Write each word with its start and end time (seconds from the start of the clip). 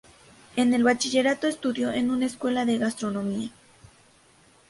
En 0.55 0.73
el 0.73 0.83
bachillerato 0.83 1.45
estudió 1.47 1.91
en 1.91 2.09
una 2.09 2.25
escuela 2.25 2.65
de 2.65 2.79
gastronomía. 2.79 3.51